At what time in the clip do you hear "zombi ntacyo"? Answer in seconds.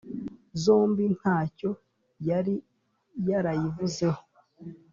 0.63-1.69